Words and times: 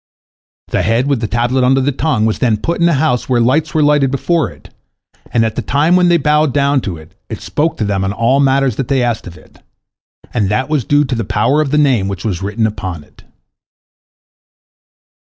The 0.69 0.81
head 0.81 1.05
with 1.05 1.21
the 1.21 1.27
tablet 1.27 1.63
under 1.63 1.79
the 1.79 1.91
tongue 1.91 2.25
was 2.25 2.39
then 2.39 2.57
put 2.57 2.81
in 2.81 2.89
a 2.89 2.93
house 2.95 3.29
where 3.29 3.39
lights 3.39 3.75
were 3.75 3.83
lighted 3.83 4.09
before 4.09 4.49
it, 4.49 4.73
and 5.31 5.45
at 5.45 5.55
the 5.55 5.61
time 5.61 5.95
when 5.95 6.09
they 6.09 6.17
bowed 6.17 6.55
down 6.55 6.81
to 6.81 6.97
it, 6.97 7.13
it 7.29 7.39
spoke 7.39 7.77
to 7.77 7.85
them 7.85 8.03
on 8.03 8.11
all 8.11 8.39
matters 8.39 8.77
that 8.77 8.87
they 8.87 9.03
asked 9.03 9.27
of 9.27 9.37
it, 9.37 9.59
and 10.33 10.49
that 10.49 10.69
was 10.69 10.85
due 10.85 11.05
to 11.05 11.13
the 11.13 11.23
power 11.23 11.61
of 11.61 11.69
the 11.69 11.77
Name 11.77 12.07
which 12.07 12.25
was 12.25 12.41
written 12.41 12.65
upon 12.65 13.03
it. 13.03 13.23